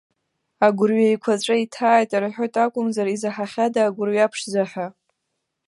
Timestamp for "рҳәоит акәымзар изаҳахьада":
2.21-3.81